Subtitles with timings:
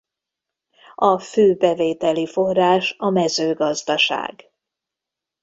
[0.95, 4.51] A fő bevételi forrás a mezőgazdaság.